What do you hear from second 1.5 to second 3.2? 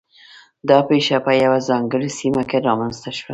ځانګړې سیمه کې رامنځته